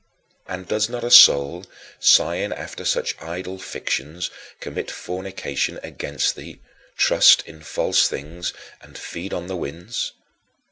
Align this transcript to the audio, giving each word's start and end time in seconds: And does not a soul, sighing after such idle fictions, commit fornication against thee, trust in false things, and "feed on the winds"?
And 0.47 0.67
does 0.67 0.89
not 0.89 1.03
a 1.03 1.11
soul, 1.11 1.63
sighing 1.99 2.51
after 2.53 2.83
such 2.85 3.15
idle 3.21 3.59
fictions, 3.59 4.31
commit 4.59 4.89
fornication 4.89 5.79
against 5.83 6.35
thee, 6.35 6.59
trust 6.97 7.43
in 7.45 7.61
false 7.61 8.07
things, 8.07 8.51
and 8.81 8.97
"feed 8.97 9.31
on 9.31 9.45
the 9.45 9.55
winds"? 9.55 10.13